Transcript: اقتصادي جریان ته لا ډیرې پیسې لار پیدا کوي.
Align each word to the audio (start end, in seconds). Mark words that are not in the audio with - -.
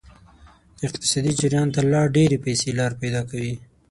اقتصادي 0.87 1.31
جریان 1.39 1.67
ته 1.75 1.81
لا 1.91 2.01
ډیرې 2.15 2.37
پیسې 2.45 2.69
لار 2.79 2.91
پیدا 3.01 3.21
کوي. 3.29 3.53